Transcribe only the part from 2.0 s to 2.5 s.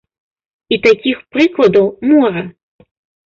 мора.